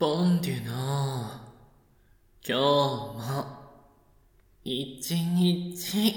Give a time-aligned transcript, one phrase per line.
[0.00, 0.72] ボンデュの
[2.46, 3.18] 今日も
[4.62, 6.14] 一日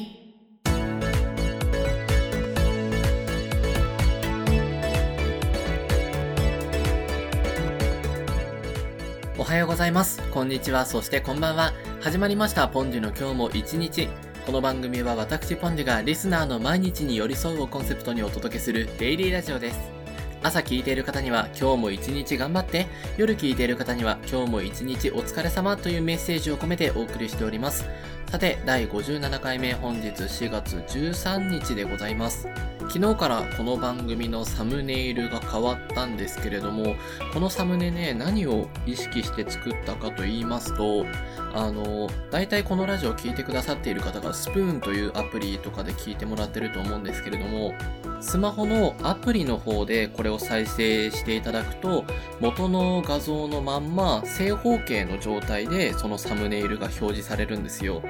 [9.35, 10.21] おはようございます。
[10.29, 10.85] こんにちは。
[10.85, 11.73] そしてこんばんは。
[12.01, 12.67] 始まりました。
[12.67, 14.09] ポンデュの今日も一日。
[14.45, 20.00] この番組は私ポンデュがリスナーの毎日に寄り添うをコンセプトにお届けするデイリーラジオです。
[20.43, 27.85] 朝聞いている方には今日も一日頑張って、夜聞いている方には今日も一日お疲れ様というメッセージを込めてお送りしております。
[28.31, 32.47] さて、第57回目本日4月13日でございます。
[32.89, 36.95] 昨日からこの番組のサムネイルが変わったんですけれども、
[37.33, 41.05] このサムネね、何を意識して作ったかと言いますと、
[41.53, 47.73] あの、大体このラジオを聞いてくださっている方がスプーンというアプリとかで聞いてもらってると思うんですけれども、
[48.21, 52.05] スマホのアプリの方でこれを再生していただくと、
[52.39, 58.01] 元の画像のまんま正方形の状態でそのサムネイルが表示されるんですよ。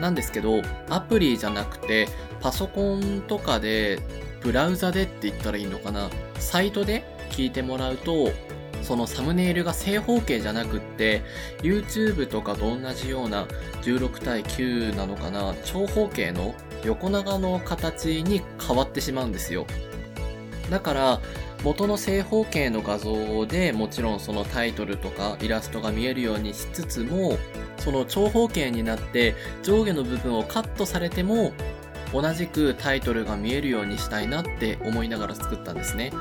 [0.00, 2.08] なんですけど、アプリじゃなくて、
[2.40, 4.00] パソコンとかで、
[4.40, 8.30] ブラウザでって言ったらいいのかな、サイトで聞いてもらうと、
[8.82, 11.22] そのサムネイルが正方形じゃなくって、
[11.62, 13.46] YouTube とかと同じような
[13.82, 19.66] 16対9なのかな、長方形の横長の形に変わってしまうんですよ。
[20.70, 21.20] だから、
[21.64, 27.38] 元の正方形の画像でもちろんそのタイトルとかイラストが見えるようにしつつも、
[27.78, 31.52] その長方形になって上下の部分をカットされても
[32.12, 36.12] 同じくタイトルが見えるようにしたいなって思いながら作ったんですね。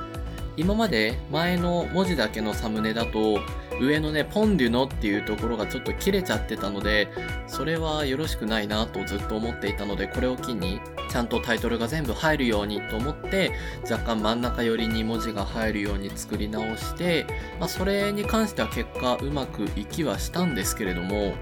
[0.58, 3.40] 今まで前の文字だけのサムネだと
[3.80, 7.08] 上のね、ポンデュノっていうところがちょっと切れちゃってたので、
[7.48, 10.80] それはよろしくないなとずっと思っていたので、これを機に
[11.10, 13.52] ちゃんとタイトルが全部入るようにと思って、
[13.90, 17.26] 若干真ん中寄りに文字が入るように作り直して、
[17.60, 21.34] まあそれに関しては結果うまくいきはしたんですけれども、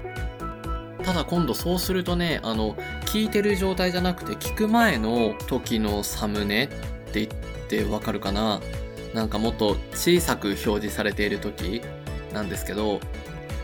[1.02, 2.74] ただ今度そうするとね、あの、
[3.06, 6.68] 聞いてる状態じゃなくて聞く前の時のサムネっ
[7.12, 7.28] て言っ
[7.68, 8.60] てわかるかな。
[9.14, 11.82] なんかもっと小さく表示されている時
[12.32, 13.00] なんですけど、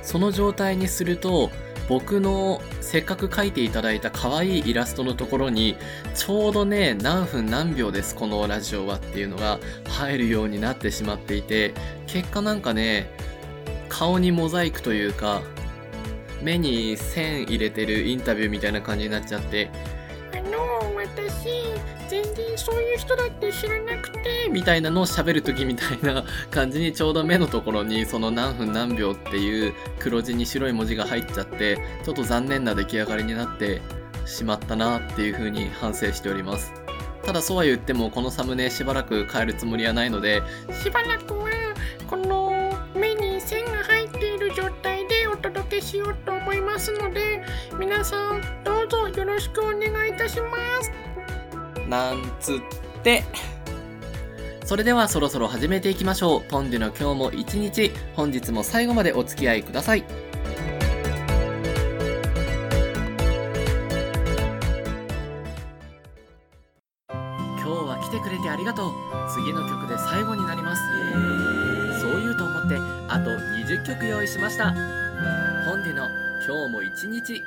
[0.03, 1.51] その状態にすると、
[1.89, 5.77] 僕のせっかく描いていただいた可愛いイラストのところに、
[6.15, 11.75] ちょうどね、何分何秒です、このラジオはっていうのが入るようになってしまっていて、
[12.06, 13.09] 結果なんかね、
[13.89, 15.43] 顔にモザイクというか、
[16.43, 19.71] 目に線入れてるインタビューみたいな感じになっちゃって、
[21.06, 21.49] あの、私、
[22.09, 33.83] 全然そういう人だって知らなくて、みたいなのを喋るときみたいな感じにちょうど目のところにその何分何秒っていう黒字に白い文字が入っちゃって、ちょっと残念な出来上がりになって
[34.25, 36.72] しまったなっていう風に反省しております。
[37.25, 40.43] ただそうは言ってもこのサムネしばらく変えるつもりはないので、
[40.83, 41.49] しばらくは
[42.09, 42.53] この
[45.87, 47.41] しようと思いますので、
[47.79, 50.91] 皆さんどうぞよろしくお願いいたします。
[51.89, 52.57] なんつっ
[53.05, 53.23] て。
[54.65, 56.41] それではそろそろ始めていきましょう。
[56.51, 60.05] ポンデュの今日も一日、本日も最後までお付き合いください。
[67.09, 67.17] 今
[67.63, 68.93] 日は来てくれてありがとう。
[69.33, 70.66] 次の曲で最後になります。
[73.87, 74.75] 曲用意しました。
[75.65, 76.09] ポンデの
[76.45, 77.41] 今日も一日。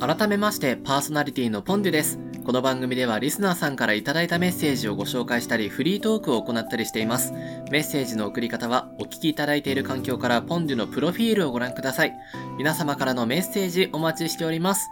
[0.00, 2.18] 改めましてパーソナリティのポンデです。
[2.44, 7.32] この番組ではリスナーさんからいただいたメッセージをご紹介したりフリートークを行ったりしています。
[7.70, 12.12] メッセージの送り方はお聞きいただいている環境からポンデュのプロフィールをご覧ください。
[12.58, 14.90] 皆様からのメッセージお待ちしております。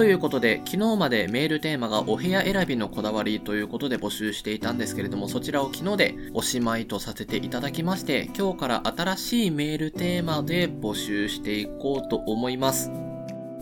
[0.00, 12.90] ということで、昨日までメールテーマがお部屋選びのこだわりということで募集していたんですけれども、そちらを昨日でおしまいとさせていただきまして、今日から新しいメールテーマで募集していこうと思います。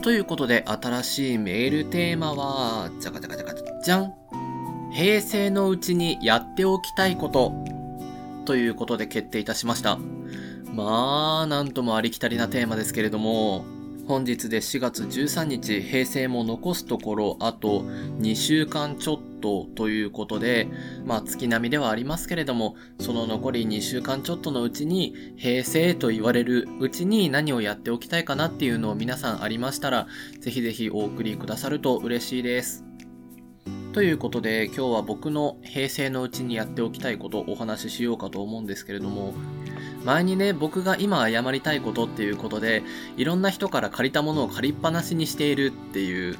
[0.00, 3.54] ということで、新しいメールテーマは、じゃかじゃかじゃか
[3.84, 4.14] じゃん
[4.92, 7.52] 平成のうちにやっておきたいこと。
[8.44, 9.98] ということで決定いたしました。
[10.72, 13.64] まあ、なんともありきたりなテーマですけれども、
[14.08, 20.66] 本日で4月13日、平成も残すところ、あと2週間ちょっとということで、
[21.04, 30.06] まあ月並みではありますけれども、その残り2週間ちょっとのうちに、平成と言われるうちに何をやっておきたいかなっていうのを皆さんありましたら、
[30.40, 32.86] ぜひぜひお送りくださると嬉しいです。
[33.92, 39.34] ということで、今日は僕の平成のうちにやっておきたいことをお話ししようかと思うんですけれども、
[40.04, 42.82] 前にね、僕が今謝りたいことっていうことで、
[43.16, 46.38] いろんな人から借りたものを借りっぱなしにしているっていう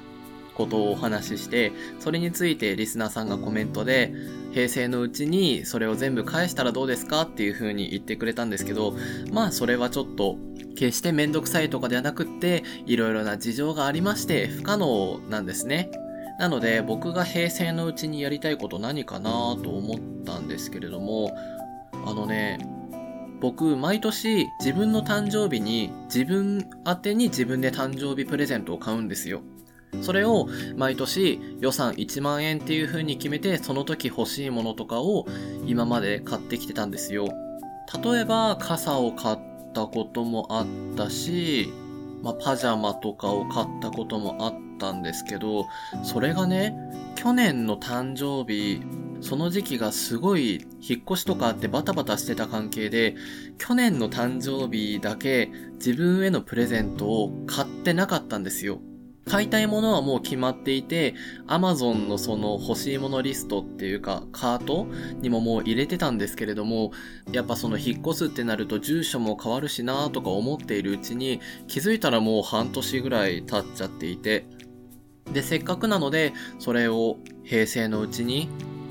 [0.55, 4.13] ことをお話しして、それについてリスナーさんがコメントで、
[4.53, 8.97] 平成のうちにそれを全部返したらどうですかっていう風に言ってくれたんですけど、
[9.33, 10.37] まあそれはちょっと
[10.75, 15.91] 決してめんどくさいとかではなくって、いろいろな事情がありまして不可能なんですね。
[16.39, 19.31] なので僕が平成のうちにやりたいこと何かな
[19.63, 21.37] と思ったんですけれども、
[22.07, 22.59] あのね、
[23.41, 29.43] 僕、毎年自分の誕生日に自分宛てに自分で誕生日プレゼントを買うんですよ。
[30.03, 35.27] それを毎年予算1万円っていう風に決めてその時欲しいものとかを
[35.67, 37.29] 今まで買ってきてたんですよ。
[38.05, 39.39] 例えば傘を買っ
[39.73, 41.73] たこともあったし、
[42.23, 45.67] まあ、パジャマとかを買ったこともあったんですけど、
[46.03, 46.75] それがね、
[47.15, 48.83] 去年の誕生日、
[49.21, 53.17] その時期がすごい引っ越しとかあってバタバタしてた関係で、
[53.59, 58.81] 去年の誕生日だけ自分へのプレゼントを買ってなかったんですよ。
[59.29, 61.15] 買いたいものはもう決まっていて、
[61.47, 64.87] Amazon のその欲しいものリストっていうか、カート
[65.21, 66.93] にももう入れてたんですけれども、
[67.31, 74.47] やっぱその引っ越すってなると住所も変わるしなとか思っているうちに、気づいたらもう半年ぐらい経っちゃっていて、
[75.33, 78.49] で、せっかくなので、それを平成のうちに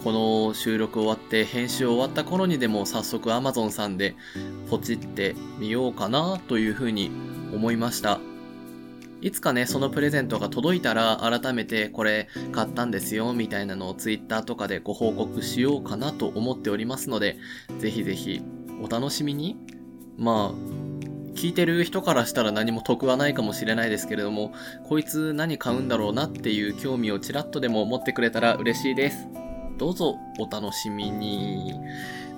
[0.08, 4.16] この収録終わって編集終わった頃にでも早速 Amazon さんで
[4.70, 7.12] ポチってみようかなというふうに
[7.54, 8.22] 思いました。
[9.20, 17.36] いつかね、そのプレゼントが届いたら改めてこれ買ったんですよみたいなのを Twitter とかでご報告しようかなと思っておりますので、
[17.80, 18.42] ぜひぜひ
[18.82, 19.58] お楽しみに。
[20.18, 24.54] まあ、聞いてる人からしたら何も得はないかもしれないですけれども、
[24.88, 29.28] こいつ何買うんだろうなっていう興味をちらっとでも持ってくれたら嬉しいです。
[29.78, 31.76] どうぞお楽しみに。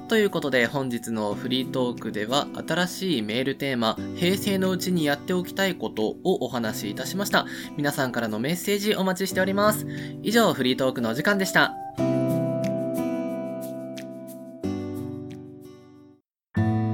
[0.09, 7.45] ということで本日のフリートークでは新しいメールテーマ、平成のうちにやっておきたいことをお話しいたしました。
[7.77, 9.85] 皆さんからのメッセージお待ちしております。
[10.23, 11.75] 以上、フリートークのお時間でした。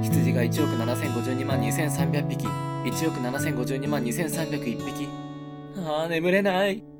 [0.02, 5.08] 羊が1億7052万2300匹、1億7052万2301匹。
[5.78, 6.95] ああ、眠れない。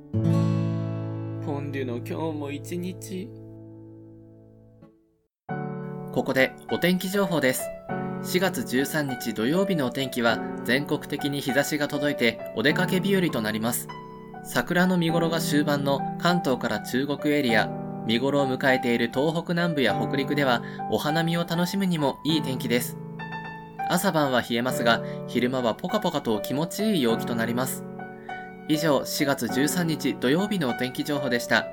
[1.46, 3.30] ポンデュの今日も一日。
[6.12, 7.70] ここでお天気情報です。
[8.24, 13.86] 4月13日土曜日のお天気は全国的に日差しが届いてお出かけ日和となります。
[14.42, 17.68] 桜の見頃が終盤の関東から中国エリア、
[18.08, 22.98] 見頃を迎えている東北南部や北陸ではお花見を楽しむにもいい天気です。
[23.88, 27.84] 朝晩は冷えますが、昼間はポカポカと気持ちいい陽気となります。
[28.68, 31.66] 以上、4月13日土曜日のお天気情報でした。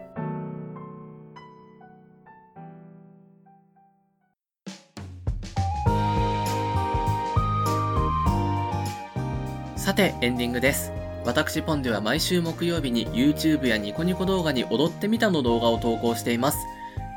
[9.76, 10.92] さて、エンディングです。
[11.26, 16.60] 私ポンでは毎週木曜日に YouTube やニコニコ動画に踊ってみたの動画を投稿しています。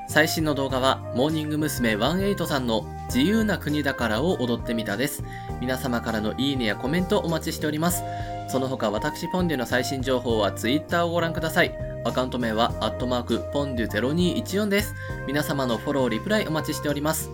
[0.08, 1.96] 最新の動画は、モーニング娘。
[1.96, 5.24] 18さんの自由な国だからを踊ってみたです。
[5.60, 8.02] 皆様からのいいねやコメントお待ちしております。
[8.48, 11.74] その他私ポンデュの最新情報は Twitter をご覧ください。
[12.04, 14.94] アカウント名は、アットマーク、ポンデュ0214です。
[15.26, 17.30] 皆様のフォロー、リプライお待ちしております。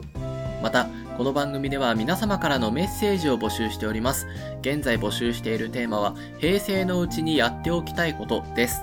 [0.62, 4.26] また、この番組では皆様からのメッセージを募集しております。
[4.62, 8.82] 現在募集しているテーマは、平成のうちにやっておきたいことです。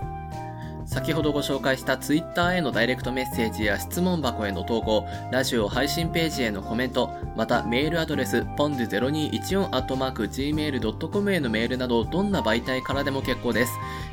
[0.99, 13.71] 先ほどご紹介した Twitter へのダイレクトメッセージや質問箱への投稿、ラジオ配信ページへのコメント、またメールアドレス、pond0214-gmail.com へのメールなど、どんな媒体からでも結構です。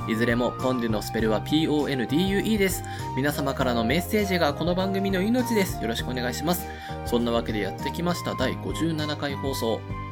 [0.08, 2.84] いずれも、ポンデのスペルは PONDUE です。
[3.16, 5.82] 皆様からのメッセージがこの番組の命です。
[5.82, 6.68] よろしくお願いします。
[7.04, 10.05] そんなわけでやってきました第57回放送。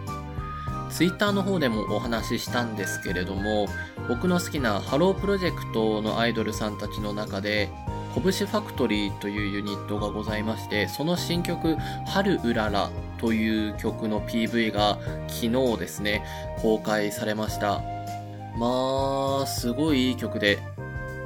[0.94, 3.66] ツイッターの方でもお話ししたんですけれども、
[4.08, 7.68] 僕の好きなハロープロジェクトのアイドルさんたちの中で、
[8.14, 16.24] 拳ファクトリーというユニットがございまして、その新曲、春うららという曲の PV が昨日ですね、
[16.62, 17.82] 公開されました。
[18.56, 20.60] まあ、すごいいい曲で、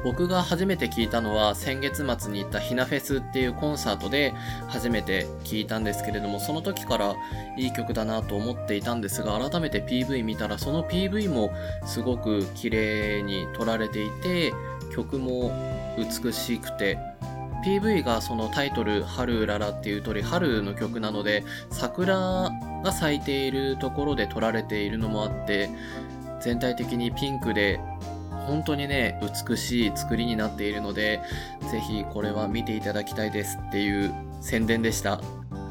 [0.05, 4.33] 僕が初めて聞いたのは先月末に行ったひなフェスっていうコンサートで
[4.69, 7.14] 初めて聞いたんですけれどもその時から
[7.57, 11.52] いい曲だなと思っていたんですが改めて PV 見たらその PV も
[11.85, 14.52] すごく綺麗に撮られていて
[14.95, 15.52] 曲も
[15.99, 16.99] 美しくて
[17.64, 22.50] PV がそのタイトル「春うらら」っていう通り春の曲なので桜
[22.85, 25.69] が咲いているところで撮られているのもあって
[26.40, 27.81] 全体的にピンクで
[28.49, 31.21] 本当にね、美しい作りになっているので、
[31.71, 35.21] ぜひこれは見ていただきたいですっていう宣伝でした。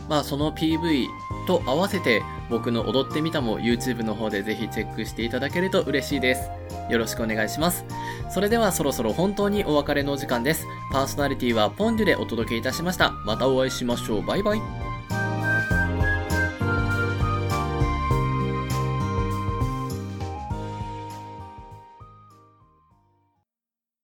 [0.08, 1.08] まあその PV
[1.48, 6.50] と合わせて僕の踊ってみたも YouTube の方でぜひチェックしていただけると嬉しいです。
[6.90, 7.84] よろしくお願いします。
[8.30, 10.66] それではそろそろ本当にお別れのお時間です。
[10.94, 13.12] パーソナリティはポンデュでお届けいたしました。
[13.26, 14.26] またお会いしましょう。
[14.26, 14.87] バイバイ。